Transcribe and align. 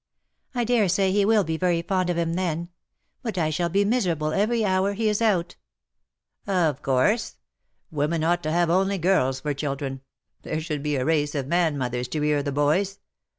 ''"I 0.55 0.63
dare 0.63 0.89
say 0.89 1.11
he 1.11 1.25
will 1.25 1.43
be 1.43 1.57
very 1.57 1.83
fond 1.83 2.09
of 2.09 2.17
him 2.17 2.33
then. 2.33 2.69
But 3.21 3.37
I 3.37 3.51
shall 3.51 3.69
be 3.69 3.85
miserable 3.85 4.33
every 4.33 4.65
hour 4.65 4.93
he 4.93 5.07
is 5.07 5.21
out."" 5.21 5.57
Of 6.47 6.81
course. 6.81 7.35
Women 7.91 8.23
ought 8.23 8.41
to 8.41 8.51
have 8.51 8.71
only 8.71 8.97
girls 8.97 9.41
for 9.41 9.53
children. 9.53 10.01
There 10.41 10.59
should 10.59 10.81
be 10.81 10.95
a 10.95 11.05
race 11.05 11.35
of 11.35 11.45
man 11.45 11.77
mothers 11.77 12.07
to 12.07 12.19
rear 12.19 12.41
the 12.41 12.51
boys. 12.51 12.97